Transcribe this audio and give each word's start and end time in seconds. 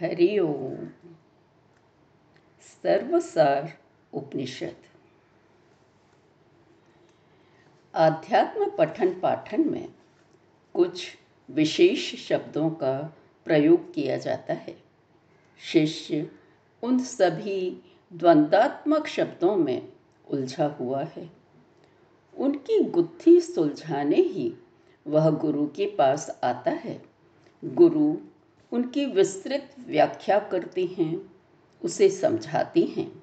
हरि 0.00 0.38
ओम। 0.38 0.88
सर्वसार 2.82 3.78
उपनिषद। 4.12 4.76
आध्यात्म 7.94 8.70
पठन 8.78 9.20
पाठन 9.20 9.70
में 9.70 9.88
कुछ 10.74 11.16
विशेष 11.50 12.28
शब्दों 12.28 12.70
का 12.70 13.16
प्रयोग 13.44 13.94
किया 13.94 14.16
जाता 14.16 14.54
है। 14.54 14.82
शिष्य 15.58 16.30
उन 16.82 16.98
सभी 16.98 17.82
द्वंद्वात्मक 18.12 19.06
शब्दों 19.06 19.56
में 19.56 19.92
उलझा 20.30 20.66
हुआ 20.66 21.04
है। 21.04 21.30
उनकी 22.36 22.84
गुत्थी 22.84 23.40
सुलझाने 23.40 24.16
ही 24.16 24.54
वह 25.06 25.30
गुरु 25.30 25.66
के 25.66 25.86
पास 25.86 26.40
आता 26.44 26.70
है। 26.70 27.02
गुरु 27.64 28.16
उनकी 28.74 29.06
विस्तृत 29.06 29.74
व्याख्या 29.86 30.38
करते 30.38 30.84
हैं, 30.84 31.34
उसे 31.84 32.08
समझाते 32.08 32.80
हैं। 32.80 33.22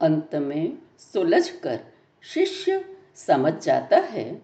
अंत 0.00 0.34
में 0.34 0.78
सुलझ 0.98 1.48
कर 1.50 1.80
शिष्य 2.22 2.96
समझ 3.14 3.52
जाता 3.64 3.96
है, 3.96 4.42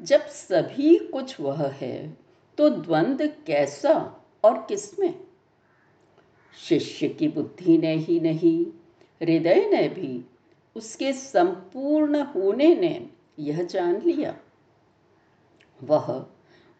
जब 0.00 0.20
सभी 0.20 0.98
कुछ 0.98 1.40
वह 1.40 1.66
है 1.68 2.16
तो 2.58 2.68
द्वंद्व 2.70 3.26
कैसा 3.46 4.24
और 4.44 4.58
किसमें? 4.58 5.14
शिष्य 6.56 7.08
की 7.08 7.28
बुद्धि 7.28 7.78
ने 7.78 7.94
ही 7.94 8.20
नहीं, 8.20 8.66
हृदय 9.22 9.68
ने 9.70 9.88
भी, 9.88 10.24
उसके 10.76 11.12
संपूर्ण 11.12 12.22
होने 12.22 12.74
ने 12.74 13.10
यह 13.38 13.62
जान 13.62 14.02
लिया। 14.06 14.36
वह 15.82 16.26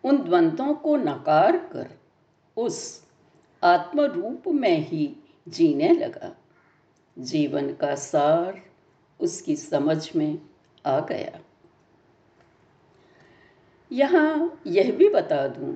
उन 0.04 0.18
द्वंद्वों 0.18 0.74
को 0.74 0.96
नकार 0.96 1.56
कर 1.56 1.97
उस 2.58 3.06
आत्म 3.62 4.00
रूप 4.00 4.42
में 4.48 4.78
ही 4.78 5.16
जीने 5.48 5.88
लगा। 5.88 6.36
जीवन 7.18 7.74
का 7.74 7.94
सार 7.94 8.62
उसकी 9.20 9.56
समझ 9.56 10.16
में 10.16 10.38
आ 10.86 11.00
गया। 11.00 11.40
यहाँ 13.92 14.60
यह 14.66 14.92
भी 14.92 15.08
बता 15.08 15.48
दूँ 15.48 15.74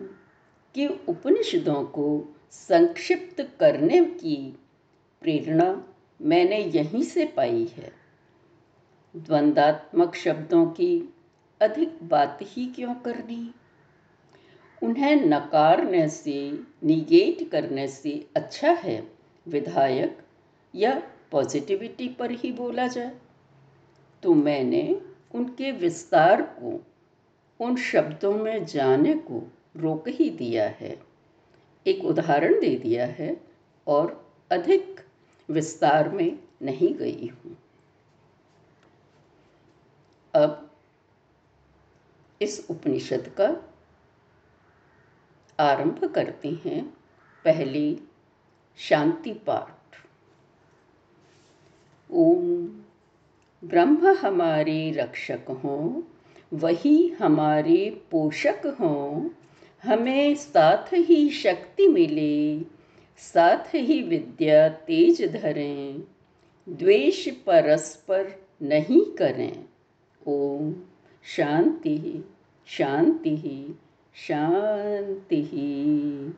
कि 0.75 0.87
उपनिषदों 1.09 1.85
को 1.85 2.37
संक्षिप्त 2.51 3.57
करने 3.61 4.05
की 4.05 4.59
प्रेरणा 5.23 5.85
मैंने 6.23 6.59
यहीं 6.59 7.03
से 7.03 7.25
पाई 7.25 7.65
है। 7.65 7.93
द्वंदात्मक 9.17 10.15
शब्दों 10.15 10.67
की 10.67 11.15
अधिक 11.61 11.99
बात 12.03 12.39
ही 12.43 12.67
क्यों 12.67 12.95
करनी? 12.95 13.55
उन्हें 14.83 15.17
नकारने 15.17 16.09
से 16.09 16.59
निगेट 16.85 17.51
करने 17.51 17.89
से 17.89 18.27
अच्छा 18.37 18.71
है, 18.71 19.09
विधायक, 19.49 20.19
या 20.75 21.03
पॉजिटिविटी 21.31 22.09
पर 22.09 22.31
ही 22.31 22.53
बोला 22.53 22.87
जाए। 22.87 23.13
तो 24.23 24.35
मैंने 24.35 25.03
उनके 25.35 25.73
विस्तार 25.73 26.43
को, 26.43 26.87
उन 27.61 27.77
शब्दों 27.77 28.35
में 28.35 28.65
जाने 28.65 29.15
को 29.15 29.51
रोक 29.77 30.09
ही 30.09 30.31
दिया 30.31 30.69
है। 30.69 31.03
एक 31.87 32.05
उदाहरण 32.05 32.61
दे 32.61 32.77
दिया 32.77 33.07
है 33.07 33.41
और 33.87 34.31
अधिक 34.51 35.01
विस्तार 35.51 36.09
में 36.09 36.39
नहीं 36.63 36.95
गई 36.95 37.27
हूँ। 37.27 37.57
अब 40.35 40.71
इस 42.43 42.67
उपनिषद 42.71 43.35
का 43.41 43.72
आरंभ 45.63 46.05
करते 46.05 46.49
हैं 46.49 46.85
पहली 47.45 47.99
शांति 48.77 49.33
पाठ। 49.33 50.07
ओम, 52.11 52.67
ब्रह्म 53.65 54.09
हमारे 54.09 54.91
रक्षक 54.91 55.41
हों, 55.51 56.03
वही 56.53 57.09
हमारे 57.09 58.03
पोषक 58.11 58.77
हों, 58.81 59.29
हमें 59.83 60.35
साथ 60.35 60.93
ही 60.93 61.31
शक्ति 61.31 61.89
मिले, 61.89 62.61
साथ 63.19 63.75
ही 63.75 64.03
विद्या 64.03 64.69
तेज 64.69 65.33
धरें, 65.33 66.05
द्वेष 66.69 67.29
परस्पर 67.29 68.33
नहीं 68.63 69.05
करें। 69.05 69.65
ओम, 70.27 70.75
शांति 71.37 72.25
शांति। 72.67 73.79
शांति 74.15 75.43
ही। 75.43 76.33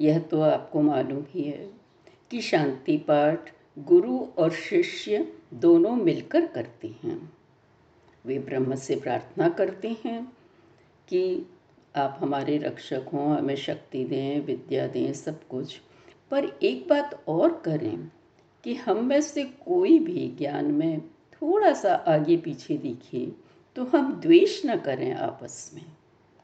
यह 0.00 0.18
तो 0.18 0.40
आपको 0.40 0.82
मालूम 0.82 1.24
ही 1.30 1.42
है 1.42 1.70
कि 2.30 2.40
शांति 2.40 2.96
पाठ 2.96 3.54
गुरु 3.78 4.18
और 4.18 4.50
शिष्य 4.50 5.32
दोनों 5.54 5.96
मिलकर 5.96 6.46
करते 6.46 6.88
हैं। 6.88 7.32
वे 8.26 8.38
ब्रह्म 8.38 8.74
से 8.74 8.96
प्रार्थना 8.96 9.48
करते 9.48 9.96
हैं 10.04 10.32
कि 11.08 11.46
आप 11.96 12.18
हमारे 12.20 12.58
रक्षक 12.58 13.06
हों 13.12 13.38
हमें 13.38 13.56
शक्ति 13.56 14.04
दें, 14.04 14.40
विद्या 14.40 14.86
दें, 14.86 15.12
सब 15.12 15.48
कुछ। 15.48 15.80
पर 16.30 16.44
एक 16.62 16.88
बात 16.88 17.24
और 17.28 17.62
करें 17.64 18.10
कि 18.64 18.74
हम 18.74 19.04
में 19.04 19.20
से 19.20 19.44
कोई 19.44 19.98
भी 19.98 20.28
ज्ञान 20.28 20.64
में 20.64 21.00
थोड़ा 21.00 21.72
सा 21.72 21.94
आगे 21.94 22.36
पीछे 22.36 22.78
दिखे 22.78 23.45
तो 23.76 23.84
हम 23.84 24.20
द्वेष 24.20 24.66
न 24.66 24.80
करें 24.80 25.14
आपस 25.14 25.70
में। 25.74 25.86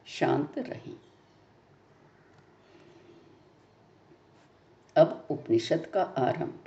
शांत 0.05 0.59
रहें। 0.59 0.95
अब 4.97 5.27
उपनिषद 5.29 5.85
का 5.93 6.03
आरंभ। 6.03 6.63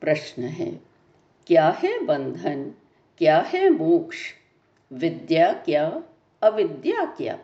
प्रश्न 0.00 0.42
है, 0.42 0.80
क्या 1.46 1.68
है 1.68 2.04
बंधन? 2.04 2.70
क्या 3.18 3.38
है 3.40 3.70
मोक्ष? 3.70 4.32
विद्या 4.92 5.52
क्या? 5.52 6.02
अविद्या 6.42 7.04
क्या? 7.04 7.36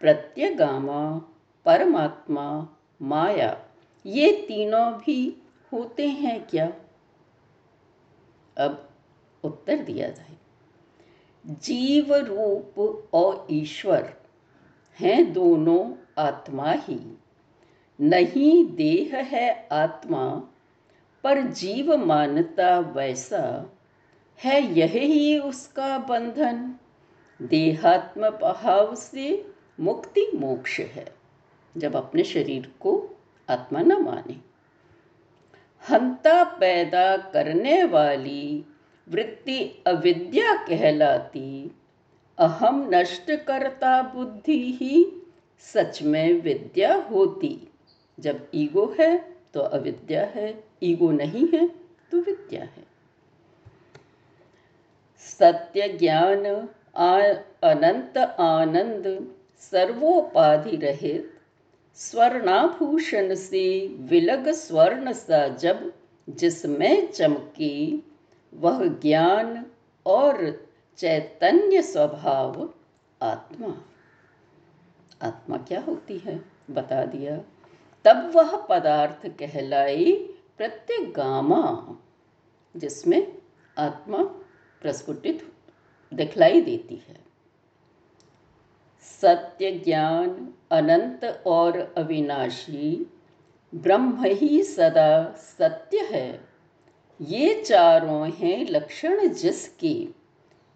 प्रत्यगामा, 0.00 1.18
परमात्मा, 1.64 2.76
माया, 3.02 3.68
ये 4.06 4.44
तीनों 4.48 4.92
भी 4.92 5.42
होते 5.72 6.08
हैं 6.08 6.46
क्या? 6.46 6.72
अब 8.58 8.90
उत्तर 9.44 9.76
दिया 9.76 10.10
जाए। 10.10 10.33
जीव 11.46 12.14
रूप 12.14 12.78
और 13.14 13.46
ईश्वर 13.50 14.12
हैं 15.00 15.32
दोनों 15.32 15.92
आत्मा 16.18 16.70
ही। 16.72 17.18
नहीं 18.00 18.74
देह 18.74 19.16
है 19.16 19.68
आत्मा, 19.72 20.48
पर 21.24 21.40
जीव 21.40 21.96
मानता 21.96 22.78
वैसा 22.78 23.70
है, 24.44 24.78
यह 24.78 24.92
ही 24.92 25.38
उसका 25.38 25.98
बंधन। 25.98 26.74
देहात्म 27.42 28.30
भाव 28.30 28.94
से 28.94 29.52
मुक्ति 29.80 30.30
मोक्ष 30.34 30.80
है, 30.80 31.14
जब 31.76 31.96
अपने 31.96 32.24
शरीर 32.24 32.72
को 32.80 33.10
आत्मा 33.50 33.80
न 33.80 34.02
माने। 34.02 34.40
हंता 35.90 36.44
पैदा 36.44 37.16
करने 37.16 37.84
वाली 37.84 38.64
वृत्ति 39.08 39.82
अविद्या 39.86 40.54
कहलाती। 40.56 41.70
अहम 42.38 42.90
नष्ट 42.94 43.30
करता 43.46 44.02
बुद्धि 44.02 44.78
ही 44.80 45.06
सच 45.58 46.02
में 46.02 46.42
विद्या 46.42 46.94
होती। 46.94 47.68
जब 48.20 48.46
ईगो 48.54 48.94
है 49.00 49.36
तो 49.54 49.60
अविद्या 49.60 50.24
है। 50.24 50.64
ईगो 50.82 51.10
नहीं 51.10 51.48
है 51.48 51.68
तो 52.10 52.18
विद्या 52.18 52.62
है। 52.62 52.84
सत्य 55.18 55.88
ज्ञान 55.88 56.44
अनंत 56.94 58.18
आनंद, 58.40 59.34
सर्वोपाधि 59.60 60.76
रहित। 60.76 61.30
स्वर्णाभूषण 61.94 63.34
से 63.34 63.86
विलग 63.86 64.48
स्वर्ण 64.48 65.12
सा 65.12 65.48
जब, 65.48 65.92
जिसमें 66.30 67.12
चमकी 67.12 68.02
वह 68.54 68.86
ज्ञान 68.86 69.66
और 70.06 70.66
चैतन्य 70.96 71.82
स्वभाव 71.82 72.74
आत्मा। 73.22 73.84
आत्मा 75.22 75.56
क्या 75.56 75.80
होती 75.80 76.18
है? 76.18 76.44
बता 76.70 77.04
दिया। 77.04 77.40
तब 78.04 78.32
वह 78.34 78.66
पदार्थ 78.66 79.38
कहलाई 79.38 80.12
प्रत्यगामा 80.58 81.96
जिसमें 82.76 83.38
आत्मा 83.78 84.18
प्रस्फुटित 84.82 85.52
दिखलाई 86.14 86.60
देती 86.60 87.02
है। 87.08 87.24
सत्य 89.02 89.70
ज्ञान, 89.70 90.54
अनंत 90.70 91.42
और 91.46 91.94
अविनाशी 91.96 93.12
ब्रह्म 93.74 94.24
ही 94.24 94.62
सदा 94.62 95.32
सत्य 95.32 95.98
है। 95.98 96.53
ये 97.20 97.62
चारों 97.62 98.30
हैं 98.30 98.66
लक्षण 98.70 99.28
जिसके। 99.28 100.06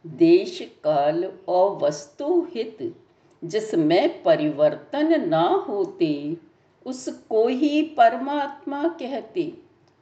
देश, 0.07 0.59
काल 0.85 1.33
और 1.49 1.77
वस्तु 1.77 2.49
हित, 2.55 2.97
जिसमें 3.45 4.23
परिवर्तन 4.23 5.29
ना 5.29 5.43
होते 5.43 6.37
उसको 6.87 7.49
ही 7.49 7.83
परमात्मा 7.83 8.89
कहते। 8.89 9.55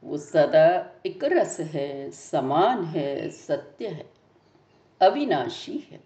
वो 0.03 0.17
सदा 0.17 0.99
एक 1.05 1.23
रस 1.23 1.59
है, 1.59 2.11
समान 2.11 2.83
है, 2.83 3.29
सत्य 3.29 3.87
है, 3.87 4.09
अविनाशी 5.01 5.87
है। 5.91 5.99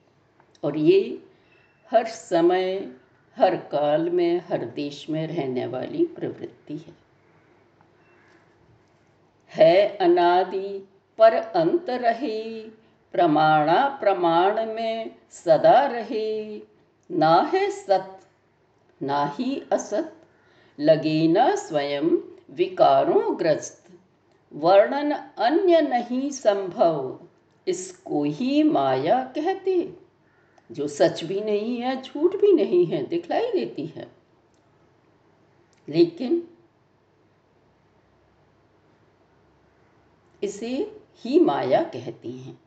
और 0.63 0.78
ये 0.78 1.24
हर 1.92 2.06
समय, 2.06 2.92
हर 3.38 3.56
काल 3.56 4.10
में, 4.10 4.42
हर 4.50 4.66
देश 4.66 5.10
में 5.10 5.28
रहने 5.28 5.68
वाली 5.68 6.06
प्रवृत्ति 6.06 6.78
है। 6.78 7.10
है 9.51 9.98
अनादि 9.98 10.89
पर 11.18 11.33
अंत 11.33 11.89
रहे, 11.89 12.62
प्रमाणा 13.12 13.98
प्रमाण 14.01 14.65
में 14.65 15.15
सदा 15.31 15.86
रहे। 15.86 16.62
ना 17.12 17.51
है 17.53 17.69
सत 17.71 18.19
ना 19.03 19.36
ही 19.39 19.63
असत 19.71 20.15
लगे 20.80 21.27
न 21.27 21.56
स्वयं 21.56 22.09
विकारों 22.51 23.39
ग्रस्त। 23.39 23.86
वर्णन 24.53 25.12
अन्य 25.38 25.81
नहीं 25.81 26.31
संभव, 26.31 27.19
इसको 27.68 28.24
ही 28.24 28.63
माया 28.63 29.24
कहते। 29.24 29.94
जो 30.71 30.88
सच 30.88 31.24
भी 31.24 31.42
नहीं 31.42 31.77
है, 31.77 32.01
झूठ 32.01 32.36
भी 32.36 32.54
नहीं 32.54 32.86
है, 32.86 33.06
दिखलाई 33.06 33.51
देती 33.51 33.86
है। 33.86 34.07
लेकिन 35.89 36.47
इसे 40.43 41.01
ही 41.17 41.39
माया 41.39 41.83
कहती 41.83 42.31
हैं। 42.31 42.59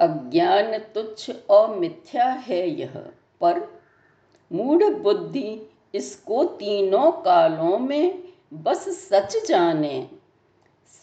अज्ञान 0.00 0.78
तुच्छ 0.78 1.30
और 1.50 1.76
मिथ्या 1.76 2.28
है 2.28 2.68
यह, 2.70 2.90
पर 3.40 3.82
मूढ़ 4.52 4.84
बुद्धि 4.84 5.70
इसको 5.94 6.44
तीनों 6.44 7.12
कालों 7.12 7.78
में 7.78 8.22
बस 8.54 9.08
सच 9.08 9.46
जाने। 9.48 10.08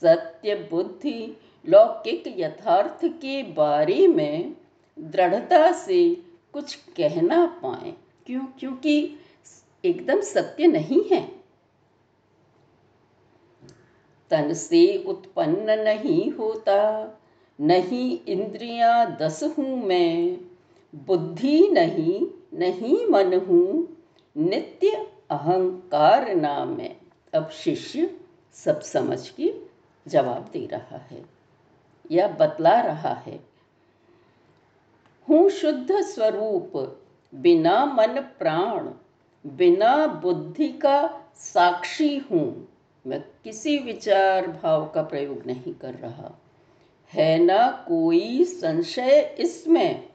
सत्य 0.01 0.55
बुद्धि 0.55 1.37
लौकिक 1.69 2.23
यथार्थ 2.27 3.05
के 3.05 3.43
बारे 3.43 4.07
में 4.07 4.55
दृढ़ता 4.99 5.71
से 5.71 6.15
कुछ 6.53 6.75
कहना 6.75 7.45
पाए, 7.45 7.93
क्यों? 8.25 8.41
क्योंकि 8.41 9.15
एकदम 9.85 10.21
सत्य 10.21 10.67
नहीं 10.67 11.03
है। 11.11 11.40
तन 14.31 14.53
से 14.53 15.03
उत्पन्न 15.07 15.79
नहीं 15.79 16.31
होता, 16.31 16.77
नहीं 17.59 18.19
इंद्रियाँ 18.27 19.17
दस 19.21 19.43
हूँ 19.57 19.83
मैं, 19.85 20.37
बुद्धि 21.07 21.67
नहीं 21.71 22.21
नहीं 22.53 23.05
मन 23.07 23.33
हूँ, 23.47 23.97
नित्य 24.35 25.07
अहंकार 25.31 26.33
नाम 26.35 26.79
है। 26.79 26.95
अब 27.33 27.49
शिष्य 27.49 28.09
सब 28.55 28.79
समझ 28.81 29.29
के 29.29 29.53
जवाब 30.07 30.49
दे 30.53 30.65
रहा 30.65 30.97
है, 31.11 31.23
या 32.11 32.27
बतला 32.27 32.79
रहा 32.81 33.13
है। 33.27 33.39
हूँ 35.27 35.49
शुद्ध 35.49 36.01
स्वरूप, 36.01 36.71
बिना 37.33 37.85
मन 37.85 38.19
प्राण, 38.39 38.89
बिना 39.45 40.07
बुद्धि 40.07 40.67
का 40.67 40.99
साक्षी 41.35 42.17
हूँ। 42.31 42.67
मैं 43.07 43.25
किसी 43.43 43.79
विचार 43.79 44.47
भाव 44.47 44.89
का 44.89 45.03
प्रयोग 45.03 45.45
नहीं 45.45 45.73
कर 45.73 45.93
रहा। 45.93 46.41
है 47.13 47.39
ना 47.39 47.85
कोई 47.87 48.43
संशय 48.43 49.35
इसमें? 49.39 50.09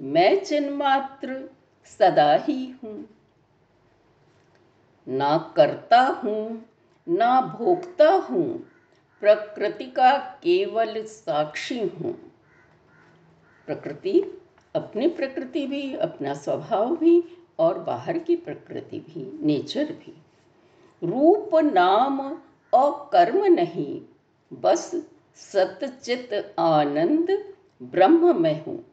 मैं 0.00 0.44
चिन्मात्र 0.44 1.50
सदा 1.84 2.34
ही 2.34 2.74
हूँ। 2.84 3.08
ना 5.08 5.54
करता 5.56 6.00
हूँ, 6.00 6.64
ना 7.08 7.40
भोगता 7.40 8.10
हूँ, 8.10 8.68
प्रकृति 9.20 9.84
का 9.84 10.18
केवल 10.18 11.04
साक्षी 11.04 11.80
हूँ। 11.80 12.32
प्रकृति, 13.66 14.42
अपनी 14.74 15.08
प्रकृति 15.08 15.66
भी, 15.66 15.94
अपना 15.94 16.34
स्वभाव 16.34 16.96
भी 16.96 17.24
और 17.58 17.78
बाहर 17.78 18.18
की 18.18 18.36
प्रकृति 18.36 18.98
भी, 18.98 19.46
नेचर 19.46 19.84
भी। 19.84 20.22
रूप 21.04 21.50
नाम 21.54 22.20
और 22.74 23.10
कर्म 23.12 23.44
नहीं, 23.44 24.02
बस 24.60 25.06
सतचित 25.36 26.54
आनंद 26.58 27.54
ब्रह्म 27.82 28.42
में 28.42 28.64
हूँ। 28.64 28.84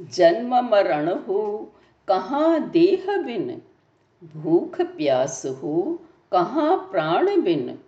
जन्म 0.00 0.56
मरण 0.56 1.08
हो, 1.08 1.72
कहाँ 2.08 2.70
देह 2.70 3.22
बिन? 3.22 3.62
भूख 4.36 4.80
प्यास 4.80 5.46
हो, 5.46 6.02
कहाँ 6.32 6.76
प्राण 6.76 7.40
बिन? 7.40 7.78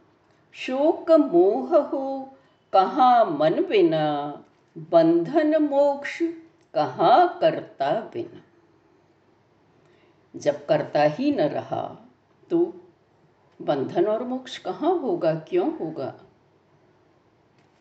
शोक 0.53 1.11
मोह 1.11 1.77
हो, 1.77 2.35
कहाँ 2.73 3.25
मन 3.25 3.55
बिना? 3.55 4.33
बंधन 4.79 5.63
मोक्ष 5.63 6.23
कहाँ 6.75 7.39
करता 7.41 7.93
बिना? 7.93 8.43
जब 10.37 10.67
करता 10.67 11.03
ही 11.03 11.33
न 11.33 11.41
रहा 11.41 12.09
तो 12.53 12.59
बंधन 13.61 14.07
और 14.07 14.23
मोक्ष 14.23 14.57
कहाँ 14.59 14.99
होगा, 14.99 15.35
क्यों 15.49 15.71
होगा? 15.79 16.15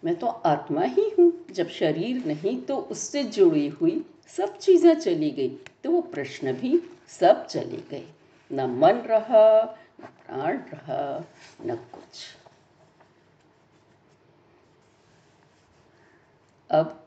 मैं 0.03 0.15
तो 0.15 0.27
आत्मा 0.27 0.83
ही 0.83 1.09
हूँ, 1.09 1.31
जब 1.51 1.69
शरीर 1.69 2.25
नहीं 2.25 2.56
तो 2.62 2.77
उससे 2.91 3.23
जुड़ी 3.23 3.68
हुई 3.69 4.03
सब 4.38 4.57
चीज़ें 4.57 4.94
चली 5.00 5.29
गई 5.31 5.50
तो 5.83 5.91
वो 5.91 6.01
प्रश्न 6.01 6.53
भी 6.53 6.79
सब 7.09 7.45
चले 7.45 7.81
गए 7.91 8.06
न 8.51 8.69
मन 8.79 9.01
रहा, 9.07 9.62
न 10.01 10.06
प्राण 10.06 10.57
रहा, 10.69 11.25
न 11.65 11.75
कुछ। 11.94 12.24
अब 16.69 16.97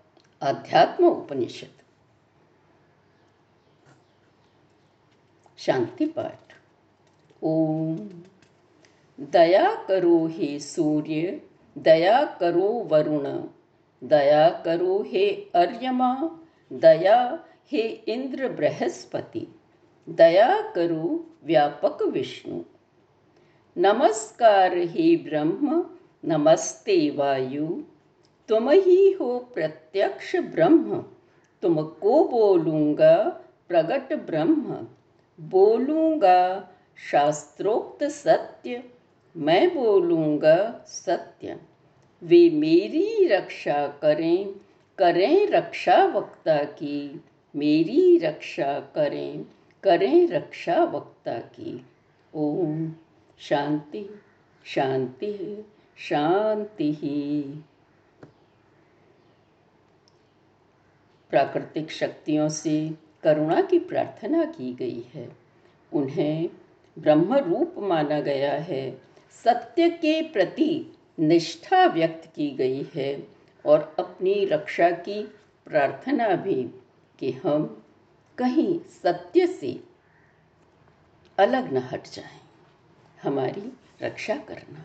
अध्यात्म 0.42 1.06
उपनिषद। 1.06 1.82
शांति 5.58 6.06
पाठ। 6.06 6.43
ओम। 7.44 7.96
दया 9.20 9.74
करो 9.88 10.26
हे 10.26 10.58
सूर्य, 10.58 11.42
दया 11.78 12.24
करो 12.24 12.68
वरुण, 12.68 13.42
दया 14.08 14.50
करो 14.50 15.04
हे 15.06 15.30
अर्यमा, 15.54 16.40
दया 16.72 17.44
हे 17.72 17.80
इंद्र 17.82 18.48
बृहस्पति, 18.48 19.46
दया 20.08 20.60
करो 20.60 21.26
व्यापक 21.44 22.02
विष्णु। 22.02 22.62
नमस्कार 23.78 24.78
हे 24.78 25.16
ब्रह्म, 25.16 25.90
नमस्ते 26.24 27.10
वायु। 27.10 27.82
तुम 28.48 28.70
ही 28.70 29.12
हो 29.12 29.38
प्रत्यक्ष 29.38 30.36
ब्रह्म, 30.36 31.04
तुमको 31.62 32.28
बोलूँगा 32.28 33.40
प्रगट 33.68 34.26
ब्रह्म। 34.26 34.86
बोलूँगा 35.40 36.70
शास्त्रोक्त 36.96 38.04
सत्य, 38.04 38.84
मैं 39.36 39.74
बोलूँगा 39.74 40.84
सत्य। 40.86 41.60
वे 42.22 42.50
मेरी 42.50 43.26
रक्षा 43.26 43.86
करें 43.88 44.54
करें 44.98 45.46
रक्षा 45.46 46.06
वक्ता 46.06 46.64
की। 46.64 47.24
मेरी 47.56 48.18
रक्षा 48.18 48.80
करें 48.80 49.44
करें 49.82 50.28
रक्षा 50.28 50.84
वक्ता 50.84 51.38
की। 51.38 51.86
ओम। 52.34 52.92
शांति 53.38 54.20
शांति 54.64 55.64
शांति 55.98 56.92
ही। 56.92 57.42
प्राकृतिक 61.30 61.90
शक्तियों 61.90 62.48
से 62.48 62.90
करुणा 63.22 63.60
की 63.62 63.78
प्रार्थना 63.78 64.44
की 64.44 64.74
गई 64.74 65.04
है। 65.14 65.36
उन्हें 65.92 66.50
ब्रह्म 66.98 67.36
रूप 67.36 67.74
माना 67.78 68.20
गया 68.20 68.52
है। 68.52 68.90
सत्य 69.44 69.88
के 69.90 70.20
प्रति 70.22 70.94
निष्ठा 71.20 71.84
व्यक्त 71.86 72.26
की 72.34 72.50
गई 72.50 72.86
है 72.94 73.26
और 73.64 73.94
अपनी 73.98 74.44
रक्षा 74.44 74.90
की 74.90 75.22
प्रार्थना 75.66 76.28
भी 76.36 76.62
कि 77.18 77.32
हम 77.32 77.84
कहीं 78.38 78.78
सत्य 79.02 79.46
से 79.46 79.80
अलग 81.38 81.72
न 81.72 81.76
हट 81.76 82.04
जाएँ, 82.04 82.40
हमारी 83.22 83.72
रक्षा 84.02 84.36
करना। 84.36 84.84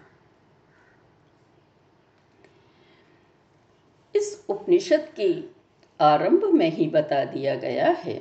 इस 4.16 4.46
उपनिषद 4.50 5.13
के 5.20 5.34
आरंभ 6.00 6.46
में 6.46 6.70
ही 6.72 6.88
बता 6.88 7.24
दिया 7.25 7.56
गया 7.56 7.89
है 7.89 8.13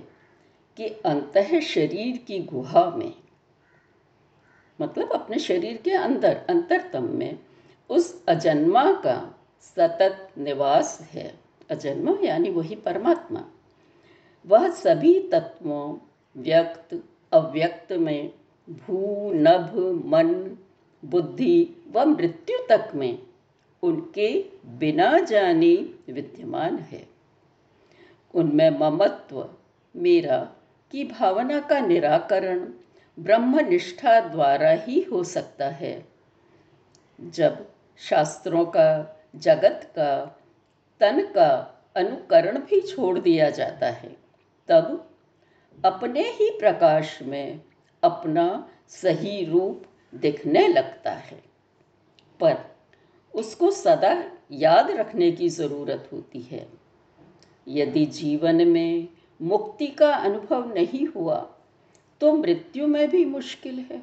कि 0.77 0.89
अंत 0.89 1.39
शरीर 1.63 2.17
की 2.17 2.39
गुहा 2.39 2.91
में 2.91 3.13
मतलब 4.81 5.13
अपने 5.13 5.39
शरीर 5.39 5.77
के 5.77 5.91
अंदर, 5.91 6.37
अंतरतम 6.49 7.05
में, 7.05 7.39
उस 7.91 8.27
अजन्मा 8.27 8.93
का 8.93 9.35
सतत 9.61 10.29
निवास 10.39 11.01
है। 11.01 11.39
अजन्मा 11.71 12.19
यानी 12.23 12.51
वही 12.51 12.75
परमात्मा। 12.75 13.45
वह 14.47 14.69
सभी 14.69 15.21
तत्वों, 15.21 15.99
व्यक्त, 16.37 17.03
अव्यक्त 17.33 17.93
में, 17.93 18.33
भू, 18.71 19.31
नभ, 19.35 20.03
मन, 20.07 20.59
बुद्धि 21.05 21.69
व 21.93 22.05
मृत्यु 22.05 22.59
तक 22.69 22.91
में, 22.95 23.19
उनके 23.83 24.45
बिना 24.67 25.19
जाने 25.19 25.75
विद्यमान 26.13 26.77
है। 26.77 27.09
उनमें 28.35 28.71
ममत्व, 28.71 29.51
मेरा 29.97 30.53
की 30.91 31.05
भावना 31.05 31.61
का 31.61 31.81
निराकरण 31.81 32.73
ब्रह्मनिष्ठा 33.19 34.21
द्वारा 34.21 34.71
ही 34.71 35.01
हो 35.01 35.25
सकता 35.25 35.69
है। 35.69 36.09
जब 37.21 37.71
शास्त्रों 37.99 38.65
का, 38.65 39.21
जगत 39.37 39.93
का, 39.97 40.41
तन 41.01 41.21
का 41.21 41.75
अनुकरण 41.97 42.59
भी 42.59 42.81
छोड़ 42.81 43.19
दिया 43.19 43.51
जाता 43.51 43.87
है, 43.87 44.17
तब 44.69 45.11
अपने 45.85 46.21
ही 46.21 46.59
प्रकाश 46.61 47.23
में 47.23 47.61
अपना 48.03 48.69
सही 48.89 49.45
रूप 49.45 49.85
दिखने 50.15 50.69
लगता 50.69 51.11
है। 51.11 51.43
पर 52.41 52.77
उसको 53.35 53.71
सदा 53.71 54.33
याद 54.53 54.91
रखने 54.91 55.33
की 55.33 55.49
ज़रूरत 55.49 56.11
होती 56.13 56.41
है। 56.41 56.69
यदि 57.69 58.07
जीवन 58.07 58.69
में 58.69 59.09
मुक्ति 59.43 59.87
का 59.87 60.15
अनुभव 60.15 60.75
नहीं 60.75 61.07
हुआ 61.07 61.55
तो 62.21 62.33
मृत्यु 62.33 62.87
में 62.87 63.09
भी 63.11 63.25
मुश्किल 63.25 63.79
है। 63.79 63.99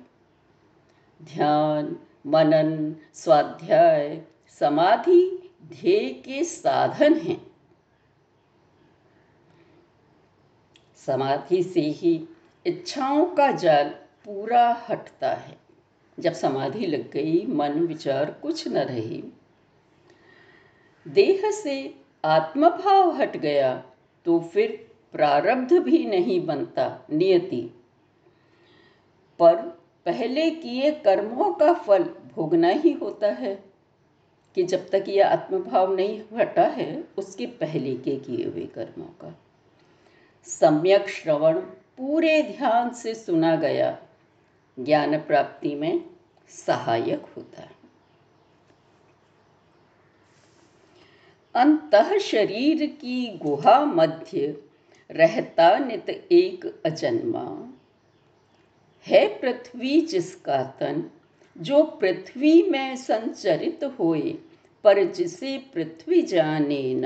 ध्यान, 1.22 1.98
मनन, 2.28 2.96
स्वाध्याय, 3.14 4.22
समाधि 4.60 5.52
ध्येय 5.66 6.10
के 6.10 6.44
साधन 6.44 7.14
हैं। 7.14 7.52
समाधि 10.96 11.64
से 11.64 11.82
ही 11.82 12.28
इच्छाओं 12.66 13.26
का 13.26 13.52
जाल 13.52 13.90
पूरा 14.26 14.86
हटता 14.90 15.34
है। 15.34 15.58
जब 16.20 16.34
समाधि 16.34 16.86
लग 16.86 17.12
गई, 17.12 17.46
मन, 17.46 17.72
विचार 17.72 18.32
कुछ 18.32 18.68
न 18.68 18.78
रही। 18.78 19.24
देह 21.08 21.52
से 21.52 21.96
आत्मभाव 22.26 23.16
हट 23.16 23.38
गया 23.38 23.84
तो 24.26 24.40
फिर 24.40 24.92
प्रारब्ध 25.12 25.74
भी 25.74 26.06
नहीं 26.06 26.46
बनता, 26.46 27.08
नियति। 27.12 27.85
पर 29.40 29.56
पहले 30.06 30.52
किए 30.52 30.92
कर्मों 30.92 31.54
का 31.54 31.74
फल 31.74 32.04
भोगना 32.04 32.68
ही 32.68 32.92
होता 32.92 33.28
है। 33.28 33.76
कि 34.56 34.64
जब 34.64 34.90
तक 34.90 35.06
यह 35.08 35.28
आत्मभाव 35.28 35.96
नहीं 35.96 36.24
हटा 36.38 36.64
है, 36.64 37.04
उसके 37.18 37.46
पहले 37.46 37.98
के 37.98 38.16
किए 38.16 38.46
हुए 38.46 38.66
कर्मों 38.66 39.06
का। 39.06 39.40
सम्यक 40.44 41.10
श्रवण 41.10 41.60
पूरे 41.98 42.42
ध्यान 42.44 42.90
से 42.90 43.16
सुना 43.16 43.56
गया। 43.56 44.00
ज्ञान 44.80 45.18
प्राप्ति 45.18 45.76
में 45.76 46.06
सहायक 46.50 47.26
होता 47.38 47.62
है। 47.62 47.72
अंत 51.56 52.20
शरीर 52.20 52.86
की 52.86 53.38
गुहा 53.38 53.86
मध्य 53.86 54.64
रहता 55.12 55.78
नित 55.78 56.10
एक 56.10 56.82
अजन्मा। 56.86 57.75
है 59.08 59.40
पृथ्वी 59.40 60.02
जिसका 60.02 60.64
तन, 60.64 61.10
जो 61.58 61.84
पृथ्वी 61.84 62.70
में 62.70 62.96
संचरित 62.96 63.84
होए, 63.84 64.36
पर 64.84 65.04
जिसे 65.04 65.58
पृथ्वी 65.58 66.22
जाने 66.22 66.94
न। 66.94 67.06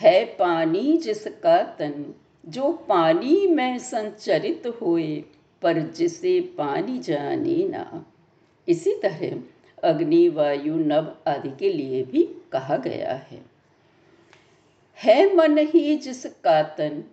है 0.00 0.24
पानी 0.24 0.96
जिसका 0.96 1.62
तन, 1.62 2.14
जो 2.48 2.72
पानी 2.72 3.46
में 3.46 3.78
संचरित 3.78 4.62
हुए, 4.66 5.24
पर 5.62 5.78
जिसे 5.78 6.40
पानी 6.40 6.98
जाने 6.98 7.68
ना। 7.68 8.06
इसी 8.68 8.92
तरह 8.92 9.42
अग्नि, 9.84 10.28
वायु, 10.28 10.74
नभ 10.74 11.16
आदि 11.26 11.56
के 11.58 11.72
लिए 11.72 12.02
भी 12.02 12.22
कहा 12.52 12.76
गया 12.76 13.14
है। 13.14 13.42
है 15.04 15.36
मन 15.36 15.58
ही 15.58 15.96
जिसका 15.96 16.62
तन, 16.62 17.04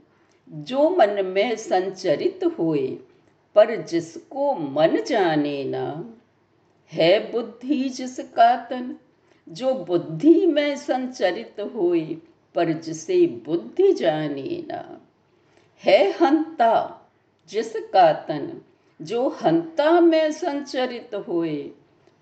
जो 0.50 0.90
मन 0.90 1.26
में 1.26 1.56
संचरित 1.56 2.40
हुए 2.60 2.98
पर 3.56 3.76
जिसको 3.76 4.56
मन 4.56 5.04
जाने 5.08 5.64
ना, 5.64 6.14
है 6.94 7.32
बुद्धि 7.32 7.90
जिसका 7.90 8.66
तन। 8.66 8.96
जो 9.50 9.74
बुद्धि 9.74 10.46
में 10.46 10.76
संचरित 10.76 11.62
हुए, 11.76 12.18
पर 12.56 12.72
जिसे 12.72 13.28
बुद्धि 13.28 13.94
जाने 13.94 14.64
ना, 14.68 15.02
है 15.84 16.12
हंता 16.12 17.02
जिसका 17.50 18.14
तन। 18.14 18.62
जो 19.02 19.28
हंता 19.28 20.02
में 20.02 20.32
संचरित 20.32 21.16
हुए, 21.16 21.72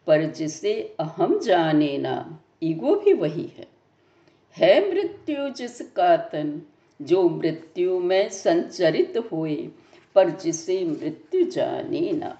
पर 0.08 0.24
जिसे 0.24 0.96
अहम 1.00 1.40
जाने 1.40 1.98
ना, 1.98 2.40
ईगो 2.64 2.96
भी 2.96 3.14
वही 3.14 3.52
है। 3.58 3.68
है 4.58 4.92
मृत्यु 4.92 5.50
जिसका 5.50 6.18
तन। 6.18 6.62
जो 7.02 7.30
मृत्यु 7.30 8.00
में 8.00 8.30
संचरित 8.30 9.14
हुए 9.32 9.70
पर 10.16 10.30
जिसे 10.30 10.86
मृत्यु 10.86 11.52
जाने 11.52 12.12
ना। 12.12 12.40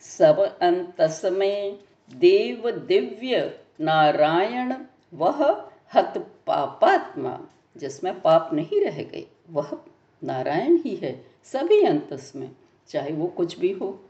सब 0.00 0.58
अंतस 0.62 1.22
में 1.24 1.78
देव 2.14 2.70
दिव्य 2.70 3.60
नारायण, 3.80 4.74
वह 5.14 5.70
हत 5.94 6.14
पापात्मा, 6.46 7.40
जिसमें 7.76 8.20
पाप 8.20 8.50
नहीं 8.52 8.80
रह 8.80 9.02
गए, 9.02 9.26
वह 9.50 9.78
नारायण 10.24 10.76
ही 10.76 10.96
है, 10.96 11.26
सभी 11.44 11.82
अंतस 11.82 12.32
में 12.36 12.50
चाहे 12.88 13.12
वो 13.12 13.26
कुछ 13.26 13.58
भी 13.58 13.72
हो, 13.72 14.00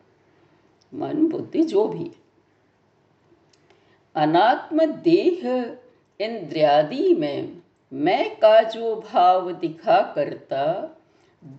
मन 0.95 1.29
बुद्धि 1.29 1.63
जो 1.63 1.89
भी 1.89 2.11
अनात्म 4.15 4.87
देह 4.87 5.77
इंद्रियादि 6.21 7.15
में 7.15 7.63
मैं 7.93 8.37
का 8.37 8.63
जो 8.63 8.97
भाव 8.97 9.53
दिखा 9.53 10.13
करता 10.15 10.96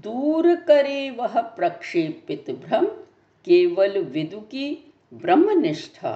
दूर 0.03 0.55
करे 0.55 1.09
वह 1.11 1.41
प्रक्षेपित 1.41 2.49
भ्रम, 2.51 2.85
केवल 3.45 3.97
विदु 4.03 4.39
की 4.39 4.93
ब्रह्मनिष्ठा। 5.13 6.13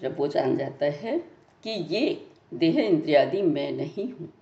जब 0.00 0.18
वो 0.18 0.26
जान 0.28 0.56
जाता 0.56 0.86
है 0.86 1.18
कि 1.64 1.70
ये 1.70 2.26
देह 2.54 2.78
इंद्रियादि 2.80 3.42
मैं 3.42 3.70
नहीं 3.72 4.12
हूँ, 4.12 4.32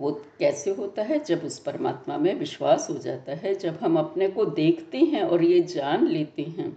वो 0.00 0.10
कैसे 0.38 0.70
होता 0.70 1.02
है? 1.02 1.18
जब 1.18 1.44
उस 1.44 1.58
परमात्मा 1.58 2.16
में 2.18 2.34
विश्वास 2.34 2.90
हो 2.90 2.94
जाता 2.94 3.34
है, 3.34 3.54
जब 3.54 3.76
हम 3.76 3.98
अपने 3.98 4.28
को 4.28 4.44
देखते 4.44 4.98
हैं 4.98 5.22
और 5.22 5.44
ये 5.44 5.60
जान 5.60 6.06
लेते 6.06 6.42
हैं 6.42 6.70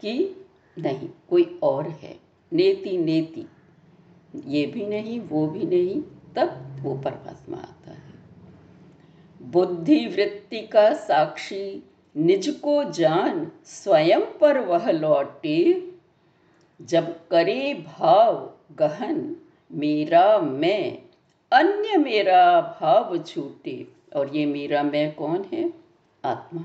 कि 0.00 0.46
नहीं, 0.78 1.08
कोई 1.30 1.58
और 1.62 1.88
है 1.88 2.18
नेति 2.52 2.96
नेति 2.98 3.46
ये 4.46 4.66
भी 4.66 4.86
नहीं, 4.86 5.20
वो 5.20 5.46
भी 5.46 5.66
नहीं, 5.66 6.00
तब 6.34 6.78
वो 6.80 6.94
परमात्मा 6.94 7.56
आता 7.56 7.77
बुद्धि 9.48 10.06
वृत्ति 10.06 10.60
का 10.60 10.94
साक्षी 10.94 11.90
निज 12.16 12.48
को 12.48 12.84
जान 12.84 13.52
स्वयं 13.64 14.20
पर 14.40 14.58
वह 14.58 14.90
लौटे। 14.90 15.92
जब 16.82 17.28
करे 17.28 17.84
भाव 17.86 18.52
गहन, 18.72 19.36
मेरा 19.72 20.38
मैं, 20.38 21.02
अन्य 21.52 21.96
मेरा 21.96 22.60
भाव 22.80 23.18
छूटे। 23.18 23.86
और 24.16 24.36
ये 24.36 24.46
मेरा 24.46 24.82
मैं 24.82 25.14
कौन 25.14 25.44
है? 25.52 25.72
आत्मा। 26.24 26.64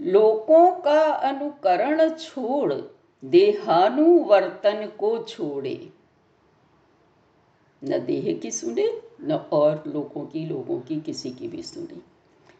लोकों 0.00 0.72
का 0.72 1.02
अनुकरण 1.02 2.08
छोड़, 2.08 2.74
देहानुवर्तन 3.24 4.92
को 4.98 5.18
छोड़े। 5.18 5.88
न 7.84 7.98
देह 7.98 8.38
की 8.42 8.50
सुने 8.50 9.07
न 9.20 9.32
और 9.52 9.82
लोगों 9.86 10.26
की 10.26 10.46
लोगों 10.46 10.80
की 10.80 11.00
किसी 11.00 11.30
की 11.30 11.48
भी 11.48 11.62
सुने। 11.62 12.00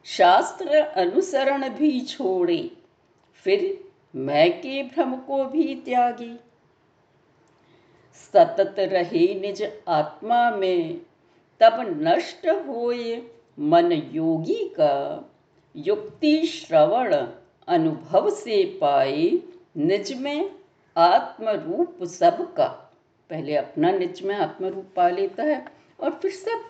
शास्त्र 0.04 0.68
अनुसरण 0.76 1.68
भी 1.68 2.00
छोड़े, 2.00 2.70
फिर 3.32 3.84
मैं 4.16 4.60
के 4.60 4.82
भ्रम 4.82 5.16
को 5.16 5.44
भी 5.44 5.74
त्यागी। 5.74 6.38
सतत 8.14 8.74
रहे 8.78 9.40
निज 9.40 9.62
आत्मा 9.88 10.50
में, 10.50 11.00
तब 11.60 11.98
नष्ट 12.02 12.48
होए 12.48 13.22
मन 13.58 13.92
योगी 13.92 14.68
का, 14.68 15.24
युक्ति 15.76 16.46
श्रवण 16.46 17.14
अनुभव 17.68 18.30
से 18.30 18.64
पाए 18.80 19.38
निज 19.76 20.12
में 20.12 20.50
आत्म 20.96 21.48
रूप 21.48 22.04
सबका। 22.04 22.66
पहले 23.30 23.56
अपना 23.56 23.90
निज 23.90 24.22
में 24.22 24.34
आत्म 24.36 24.66
रूप 24.66 24.86
पा 24.96 25.08
लेता 25.08 25.42
है 25.42 25.77
और 26.00 26.10
फिर 26.10 26.30
सब 26.30 26.64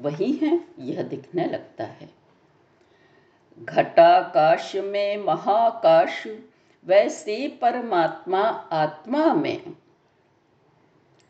वही 0.00 0.32
है, 0.32 0.60
यह 0.78 1.02
दिखने 1.02 1.44
लगता 1.44 1.84
है। 1.84 2.08
घटाकाश 3.62 4.76
में, 4.76 5.16
महाकाश, 5.16 6.26
वैसे 6.86 7.48
परमात्मा 7.48 8.40
आत्मा 8.72 9.34
में, 9.34 9.76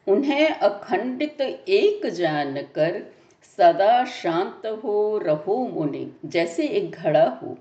उन्हें 0.09 0.49
अखंडित 0.49 1.41
एक 1.69 2.07
जानकर 2.07 3.15
सदा 3.57 4.05
शांत 4.05 4.67
हो 4.67 5.19
रहो 5.19 5.69
मुनि। 5.69 6.17
जैसे 6.25 6.69
एक 6.69 6.91
घड़ा 6.91 7.29
हो, 7.29 7.59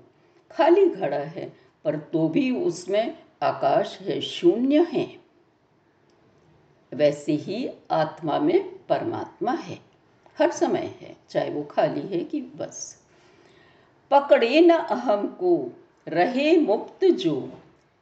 खाली 0.50 0.86
घड़ा 0.86 1.16
है, 1.16 1.52
पर 1.84 1.96
तो 1.96 2.28
भी 2.28 2.50
उसमें 2.50 3.18
आकाश 3.42 3.98
है, 4.00 4.20
शून्य 4.20 4.86
है। 4.92 5.23
वैसे 6.94 7.32
ही 7.32 7.70
आत्मा 7.90 8.38
में 8.38 8.86
परमात्मा 8.86 9.52
है। 9.52 9.78
हर 10.38 10.50
समय 10.50 10.94
है, 11.00 11.16
चाहे 11.28 11.50
वो 11.50 11.62
खाली 11.62 12.00
है 12.00 12.20
कि 12.20 12.40
बस। 12.40 13.02
पकड़े 14.10 14.60
न 14.60 14.70
अहम 14.70 15.26
को, 15.26 15.72
रहे 16.08 16.56
मुक्त 16.56 17.04
जो। 17.04 17.52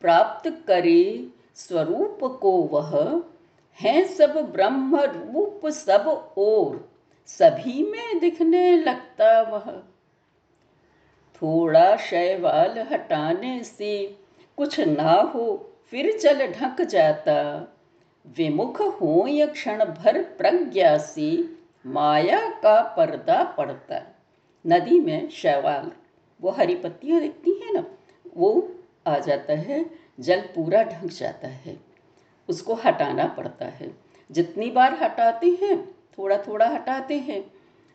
प्राप्त 0.00 0.64
करे 0.68 1.28
स्वरूप 1.54 2.38
को 2.42 2.52
वह। 2.52 3.22
है 3.80 4.04
सब 4.04 4.52
ब्रह्म 4.52 4.96
रूप 5.00 5.66
सब 5.66 6.34
और। 6.38 6.92
सभी 7.26 7.90
में 7.90 8.18
दिखने 8.18 8.76
लगता 8.76 9.42
वह। 9.42 9.82
थोड़ा 11.34 11.96
शैवाल 11.96 12.78
हटाने 12.78 13.64
से 13.64 14.18
कुछ 14.56 14.80
ना 14.80 15.12
हो, 15.12 15.72
फिर 15.90 16.18
चल 16.18 16.46
ढक 16.46 16.80
जाता। 16.80 17.68
विमुख 18.26 18.81
हो 18.81 19.26
या 19.29 19.47
क्षण 19.47 19.85
भर 19.85 20.23
प्रज्ञा 20.23 20.99
से, 20.99 21.57
माया 21.87 22.49
का 22.49 22.95
पर्दा 22.97 23.45
पड़ता। 23.45 24.17
नदी 24.67 25.00
में 25.00 25.29
शैवाल, 25.31 25.93
वो 26.43 26.50
हरी 26.50 26.75
पत्तियाँ 26.75 27.21
दिखती 27.21 27.50
हैं 27.50 27.73
ना, 27.73 27.85
वो 28.37 28.73
आ 29.07 29.19
जाता 29.19 29.52
है, 29.52 29.91
जल 30.21 30.41
पूरा 30.41 30.83
ढक 30.83 31.05
जाता 31.05 31.49
है। 31.49 31.81
उसको 32.49 32.75
हटाना 32.75 33.25
पड़ता 33.26 33.64
है। 33.64 33.97
जितनी 34.31 34.71
बार 34.71 34.95
हटाते 35.02 35.59
हैं 35.62 35.93
थोड़ा 36.19 36.38
थोड़ा 36.38 36.69
हटाते 36.69 37.14
हैं 37.19 37.52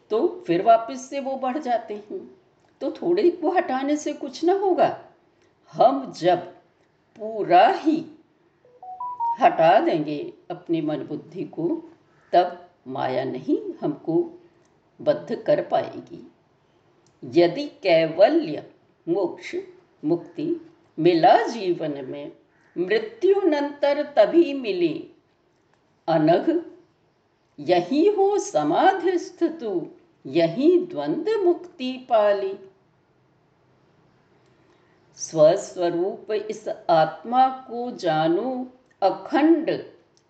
तो 0.10 0.44
फिर 0.48 0.62
वापस 0.62 1.10
से 1.10 1.20
वो 1.20 1.36
बढ़ 1.36 1.58
जाते 1.58 1.94
हैं। 1.94 2.36
तो 2.82 2.92
थोड़े 2.92 3.30
को 3.30 3.50
हटाने 3.50 3.96
से 3.98 4.14
कुछ 4.14 4.44
ना 4.46 4.54
होगा। 4.54 5.06
हम 5.74 6.14
जब 6.20 6.38
पूरा 7.18 7.68
ही 7.68 8.17
हटा 9.40 9.80
देंगे 9.80 10.34
अपनी 10.52 10.82
मन 10.82 10.98
बुद्धि 10.98 11.44
को, 11.44 11.84
तब 12.34 12.70
माया 12.88 13.24
नहीं 13.24 13.74
हमको 13.82 14.40
बद्ध 15.02 15.36
कर 15.36 15.64
पाएगी। 15.64 16.32
यदि 17.26 17.66
कैवल्य 17.68 18.70
मोक्ष 19.10 19.56
मुक्ति 20.06 20.72
मिला 21.00 21.48
जीवन 21.48 22.06
में, 22.06 22.32
मृत्युनंतर 22.78 24.04
तभी 24.04 24.54
मिले। 24.54 25.08
अनघ, 26.08 26.62
यही 27.60 28.08
हो 28.08 28.40
समाधिस्थ 28.40 29.44
तू 29.44 29.88
यही 30.26 30.86
द्वंद्व 30.86 31.44
मुक्ति 31.44 32.08
पाली। 32.10 32.54
स्वस्वरूप 35.16 36.32
इस 36.32 36.68
आत्मा 36.90 37.50
को 37.50 37.92
जानो 37.92 38.68
अखंड 39.02 39.70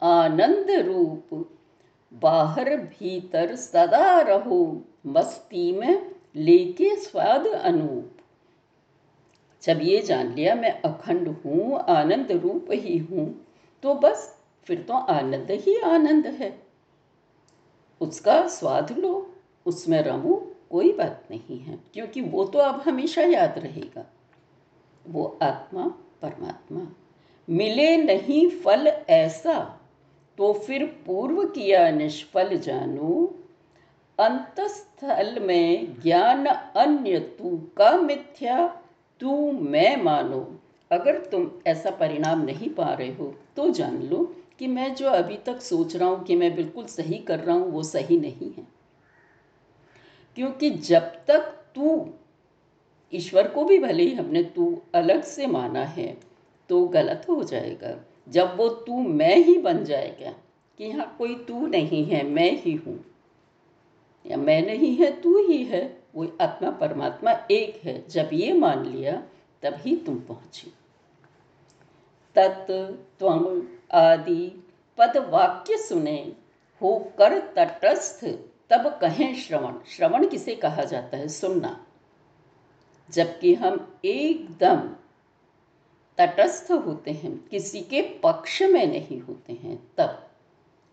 आनंद 0.01 0.69
रूप, 0.85 1.47
बाहर 2.11 2.75
भीतर 2.77 3.55
सदा 3.55 4.19
रहो, 4.21 4.83
मस्ती 5.07 5.71
में 5.71 6.11
लेके 6.35 6.95
स्वाद 6.95 7.47
अनूप। 7.47 8.17
जब 9.63 9.79
ये 9.81 10.01
जान 10.01 10.33
लिया 10.33 10.55
मैं 10.55 10.71
अखंड 10.81 11.27
हूँ, 11.27 11.79
आनंद 11.79 12.31
रूप 12.33 12.67
ही 12.71 12.97
हूँ 12.97 13.25
तो 13.83 13.93
बस 13.95 14.33
फिर 14.67 14.81
तो 14.81 14.93
आनंद 14.93 15.51
ही 15.51 15.77
आनंद 15.77 16.25
है। 16.25 16.51
उसका 18.01 18.47
स्वाद 18.47 18.91
लो, 18.99 19.33
उसमें 19.65 20.01
रमो 20.03 20.35
कोई 20.71 20.91
बात 20.93 21.27
नहीं 21.31 21.59
है, 21.59 21.79
क्योंकि 21.93 22.21
वो 22.21 22.43
तो 22.43 22.59
अब 22.59 22.81
हमेशा 22.81 23.21
याद 23.23 23.59
रहेगा। 23.59 24.05
वो 25.05 25.37
आत्मा 25.41 25.87
परमात्मा। 26.21 26.87
मिले 27.47 27.95
नहीं 27.97 28.49
फल 28.59 28.87
ऐसा 29.09 29.59
तो 30.37 30.51
फिर 30.55 30.85
पूर्व 31.05 31.43
किया 31.45 31.89
निष्फल 31.91 32.57
जानो। 32.57 33.35
अंतस्थल 34.19 35.39
में 35.41 36.01
ज्ञान 36.01 36.45
अन्य 36.45 37.19
तू 37.19 37.55
का 37.77 37.91
मिथ्या, 37.97 38.67
तू 39.21 39.51
मैं 39.51 39.95
मानो। 40.03 40.39
अगर 40.91 41.19
तुम 41.21 41.49
ऐसा 41.67 41.89
परिणाम 41.91 42.41
नहीं 42.41 42.69
पा 42.69 42.93
रहे 42.93 43.11
हो 43.13 43.33
तो 43.55 43.69
जान 43.69 44.01
लो 44.03 44.23
कि 44.59 44.67
मैं 44.67 44.93
जो 44.95 45.09
अभी 45.09 45.37
तक 45.45 45.61
सोच 45.61 45.95
रहा 45.95 46.09
हूँ 46.09 46.23
कि 46.23 46.35
मैं 46.35 46.53
बिल्कुल 46.55 46.85
सही 46.85 47.17
कर 47.17 47.39
रहा 47.39 47.55
हूँ, 47.55 47.71
वो 47.71 47.83
सही 47.83 48.17
नहीं 48.17 48.51
है। 48.53 48.67
क्योंकि 50.37 50.69
जब 50.69 51.11
तक 51.27 51.53
तू, 51.75 52.07
ईश्वर 53.13 53.47
को 53.47 53.63
भी 53.65 53.79
भले 53.79 54.03
ही 54.03 54.15
हमने 54.15 54.43
तू 54.45 54.77
अलग 54.95 55.23
से 55.23 55.47
माना 55.47 55.83
है 55.85 56.15
तो 56.69 56.87
गलत 56.87 57.25
हो 57.29 57.43
जाएगा। 57.43 58.05
जब 58.29 58.57
वो 58.57 58.69
तू 58.69 59.01
मैं 59.01 59.37
ही 59.37 59.57
बन 59.57 59.83
जाएगा 59.83 60.31
कि 60.77 60.83
यहाँ 60.83 61.15
कोई 61.17 61.35
तू 61.35 61.67
नहीं 61.67 62.05
है, 62.05 62.23
मैं 62.23 62.61
ही 62.61 62.73
हूँ। 62.73 63.05
या 64.25 64.37
मैं 64.37 64.65
नहीं 64.65 64.97
है, 64.97 65.21
तू 65.21 65.47
ही 65.47 65.63
है। 65.63 66.03
वो 66.15 66.31
आत्मा 66.41 66.71
परमात्मा 66.71 67.31
एक 67.51 67.81
है। 67.83 68.07
जब 68.07 68.29
ये 68.33 68.53
मान 68.53 68.85
लिया, 68.85 69.23
तभी 69.63 69.95
तुम 69.95 70.19
पहुँचे। 70.19 70.71
तत्व 72.35 73.63
आदि 73.91 74.63
पद 74.97 75.17
वाक्य 75.17 75.77
सुने, 75.77 76.33
हो 76.81 77.11
कर 77.17 77.39
तटस्थ, 77.39 78.25
तब 78.69 78.99
कहें 79.01 79.35
श्रवण। 79.35 79.73
श्रवण 79.87 80.27
किसे 80.27 80.55
कहा 80.55 80.83
जाता 80.83 81.17
है? 81.17 81.27
सुनना। 81.27 81.85
जबकि 83.11 83.53
हम 83.53 83.99
एकदम 84.05 84.95
तटस्थ 86.17 86.71
होते 86.71 87.11
हैं, 87.11 87.37
किसी 87.49 87.81
के 87.81 88.01
पक्ष 88.23 88.61
में 88.61 88.85
नहीं 88.87 89.19
होते 89.21 89.53
हैं, 89.53 89.79
तब 89.97 90.23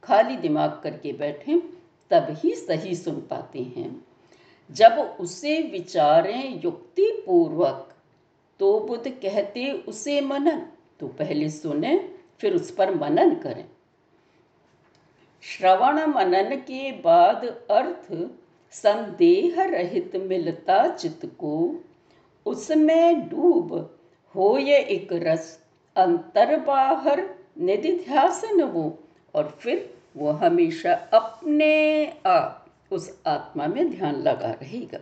खाली 0.03 0.37
दिमाग 0.37 0.81
करके 0.83 1.13
बैठे 1.13 1.63
तब 2.11 2.27
ही 2.31 2.55
सही 2.55 2.95
सुन 2.95 3.21
पाते 3.21 3.59
हैं। 3.59 4.05
जब 4.71 5.17
उसे 5.21 5.61
विचारें 5.63 6.63
युक्ति 6.65 7.11
पूर्वक 7.27 7.95
तो 8.61 8.79
बुद्ध 8.81 9.11
कहते 9.13 9.71
उसे 9.89 10.21
मनन 10.21 10.67
तो 11.01 11.07
पहले 11.09 11.49
सुने, 11.51 11.97
फिर 12.39 12.55
उस 12.55 12.71
पर 12.71 12.95
मनन 12.95 13.35
करें। 13.35 13.65
श्रवण 15.43 16.07
मनन 16.07 16.57
के 16.57 16.93
बाद 16.93 17.45
अर्थ 17.71 18.07
संदेह 18.73 19.63
रहित 19.63 20.17
मिलता 20.17 20.87
चित्त 20.89 21.27
को, 21.39 21.75
उसमें 22.47 23.29
डूब 23.29 23.94
हो 24.35 24.59
ये 24.59 24.79
एक 24.79 25.09
रस, 25.13 25.65
अंतर 25.97 26.61
बाहर 26.61 27.35
निधि 27.59 27.93
ध्यासन 27.93 28.63
वो 28.63 28.99
और 29.35 29.59
फिर 29.61 29.95
वो 30.17 30.31
हमेशा 30.31 30.95
अपने 30.95 32.07
आप, 32.27 32.67
उस 32.93 33.21
आत्मा 33.27 33.67
में 33.67 33.91
ध्यान 33.91 34.15
लगा 34.15 34.51
रहेगा। 34.51 34.99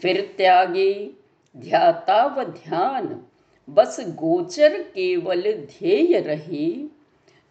फिर 0.00 0.34
त्यागे, 0.36 1.10
ध्याता 1.56 2.26
व 2.26 2.44
ध्यान, 2.44 3.26
बस 3.70 3.96
गोचर 4.00 4.82
केवल 4.82 5.42
ध्येय 5.42 6.20
रहे। 6.20 6.84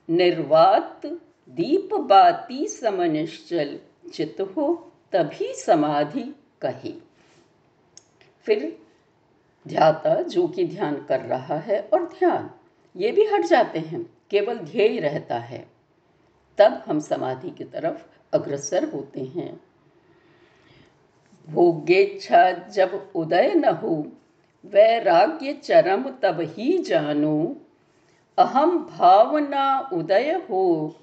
निर्वात, 0.10 1.06
दीप 1.50 1.96
बाती 1.96 2.68
समनिश्चल 2.68 3.80
चित 4.14 4.42
हो 4.42 4.92
तभी 5.12 5.54
समाधि 5.54 6.36
कहे। 6.62 6.94
फिर 8.46 8.85
ध्याता, 9.68 10.22
जो 10.22 10.48
कि 10.48 10.68
ध्यान 10.68 11.06
कर 11.10 11.20
रहा 11.20 11.56
है 11.56 11.90
और 11.94 12.06
ध्यान, 12.06 12.52
ये 12.96 13.12
भी 13.12 13.26
हट 13.26 13.42
जाते 13.42 13.80
हैं, 13.80 14.18
केवल 14.30 14.58
ध्येय 14.58 15.00
रहता 15.00 15.38
है। 15.38 15.68
तब 16.58 16.84
हम 16.86 17.00
समाधि 17.00 17.50
की 17.50 17.64
तरफ़ 17.64 18.06
अग्रसर 18.34 18.92
होते 18.92 19.22
हैं। 19.22 19.60
भोग्येच्छा 21.50 22.52
जब 22.52 23.12
उदय 23.16 23.54
न 23.56 23.66
हो, 23.66 24.12
वैराग्य 24.66 25.54
चरम 25.54 26.10
तब 26.10 26.38
ही 26.42 26.78
जानो। 26.78 27.56
अहम 28.38 28.80
भावना 28.80 29.90
उदय 29.94 30.42
हो, 30.50 30.96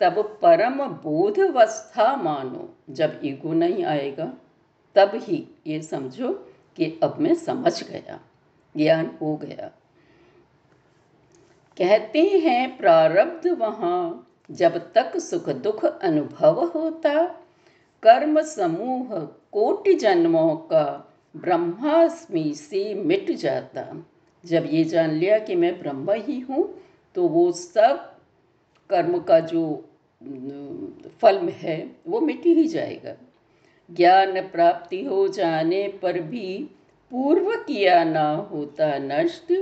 तब 0.00 0.38
परम 0.42 0.84
बोधवस्था 0.84 2.16
मानो। 2.16 2.74
जब 2.90 3.20
ईगो 3.24 3.52
नहीं 3.52 3.84
आएगा, 3.84 4.32
तब 4.94 5.10
ही, 5.14 5.48
ये 5.66 5.82
समझो 5.82 6.45
कि 6.76 6.98
अब 7.02 7.16
मैं 7.20 7.34
समझ 7.34 7.82
गया, 7.82 8.20
ज्ञान 8.74 9.10
हो 9.22 9.36
गया। 9.36 9.70
कहते 11.76 12.22
हैं, 12.22 12.76
प्रारब्ध 12.76 13.46
वहाँ, 13.58 14.28
जब 14.50 14.76
तक 14.92 15.16
सुख 15.16 15.48
दुख 15.48 15.84
अनुभव 15.84 16.64
होता, 16.64 17.24
कर्म 18.02 18.40
समूह 18.42 19.18
कोटि 19.52 19.94
जन्मों 19.94 20.56
का 20.56 20.84
ब्रह्मास्मि 21.36 22.52
से 22.54 22.94
मिट 22.94 23.30
जाता। 23.30 23.84
जब 24.44 24.66
ये 24.70 24.84
जान 24.84 25.10
लिया 25.10 25.38
कि 25.38 25.54
मैं 25.54 25.78
ब्रह्म 25.80 26.12
ही 26.12 26.38
हूँ 26.40 26.68
तो 27.16 27.28
वो 27.28 27.50
सब 27.52 28.12
कर्म 28.90 29.18
का 29.18 29.38
जो 29.40 29.62
फल 31.20 31.38
है, 31.48 31.96
वो 32.06 32.20
मिट 32.20 32.46
ही 32.46 32.66
जाएगा। 32.68 33.14
ज्ञान 33.90 34.40
प्राप्ति 34.40 35.04
हो 35.04 35.28
जाने 35.28 35.88
पर 35.88 36.20
भी 36.20 36.70
पूर्व 37.10 37.56
किया 37.56 38.04
ना 38.04 38.34
होता 38.34 38.98
नष्ट। 38.98 39.52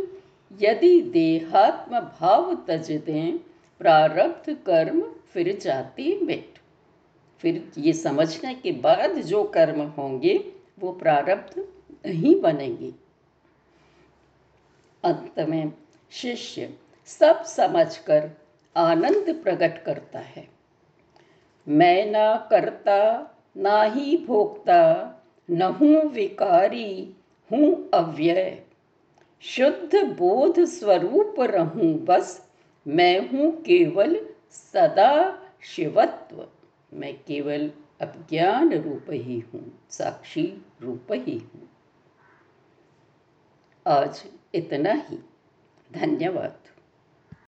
यदि 0.60 1.00
देहात्म 1.00 2.00
भाव 2.00 2.64
तज 2.68 2.92
दें, 2.92 3.38
प्रारब्ध 3.78 4.56
कर्म 4.66 5.02
फिर 5.02 5.58
जाती 5.58 6.20
मिट। 6.24 6.54
फिर 7.38 7.72
ये 7.78 7.92
समझने 7.92 8.54
के 8.54 8.72
बाद 8.72 9.10
जो 9.10 9.44
कर्म 9.44 9.82
होंगे, 9.82 10.52
वो 10.80 10.92
प्रारब्ध 10.92 11.68
नहीं 12.06 12.40
बनेंगे। 12.40 12.92
अंत 15.04 15.40
में 15.48 15.72
शिष्य 16.10 16.74
सब 17.06 17.44
समझकर 17.44 18.30
आनंद 18.76 19.40
प्रकट 19.44 19.84
करता 19.84 20.18
है। 20.18 20.48
मैं 21.68 22.06
ना 22.06 22.48
करता 22.50 23.30
ना 23.56 23.82
ही 23.82 24.16
भोगता 24.16 25.10
न 25.50 25.62
हूँ 25.62 26.04
विकारी, 26.04 27.16
हूँ 27.52 27.90
अव्यय। 27.94 28.62
शुद्ध 29.40 29.96
बोध 29.96 30.64
स्वरूप 30.64 31.34
रहूँ 31.40 31.94
बस, 31.94 32.50
मैं 32.88 33.28
हूँ 33.28 33.62
केवल 33.62 34.26
सदा 34.50 35.38
शिवत्व। 35.62 36.46
मैं 36.94 37.14
केवल 37.16 37.70
अज्ञान 38.00 38.72
रूप 38.72 39.06
ही 39.10 39.38
हूँ, 39.38 39.86
साक्षी 39.90 40.62
रूप 40.82 41.06
ही 41.12 41.38
हूँ। 41.38 41.68
आज 43.86 44.24
इतना 44.54 44.92
ही। 44.92 45.18
धन्यवाद। 45.92 46.73